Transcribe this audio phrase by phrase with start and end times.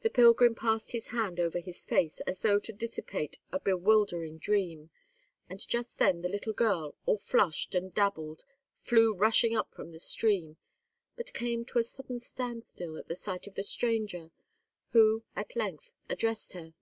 [0.00, 4.90] The pilgrim passed his hand over his face, as though to dissipate a bewildering dream;
[5.48, 8.44] and just then the little girl, all flushed and dabbled,
[8.82, 10.58] flew rushing up from the stream,
[11.16, 14.30] but came to a sudden standstill at sight of the stranger,
[14.90, 16.74] who at length addressed her.